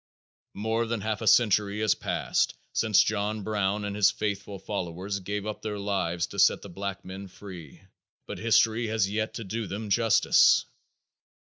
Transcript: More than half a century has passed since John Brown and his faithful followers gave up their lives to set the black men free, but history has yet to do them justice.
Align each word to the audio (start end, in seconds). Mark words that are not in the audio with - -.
More 0.55 0.87
than 0.87 1.01
half 1.01 1.21
a 1.21 1.27
century 1.27 1.79
has 1.81 1.93
passed 1.93 2.55
since 2.73 3.03
John 3.03 3.43
Brown 3.43 3.85
and 3.85 3.95
his 3.95 4.09
faithful 4.09 4.57
followers 4.57 5.19
gave 5.19 5.45
up 5.45 5.61
their 5.61 5.77
lives 5.77 6.25
to 6.33 6.39
set 6.39 6.63
the 6.63 6.69
black 6.69 7.05
men 7.05 7.27
free, 7.27 7.83
but 8.25 8.39
history 8.39 8.87
has 8.87 9.07
yet 9.07 9.35
to 9.35 9.43
do 9.43 9.67
them 9.67 9.91
justice. 9.91 10.65